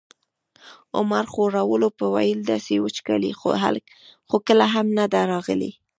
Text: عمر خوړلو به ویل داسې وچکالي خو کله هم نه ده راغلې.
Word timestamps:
عمر 0.97 1.25
خوړلو 1.33 1.89
به 1.97 2.05
ویل 2.13 2.39
داسې 2.51 2.73
وچکالي 2.85 3.31
خو 4.29 4.37
کله 4.47 4.65
هم 4.73 4.87
نه 4.97 5.05
ده 5.13 5.21
راغلې. 5.31 5.71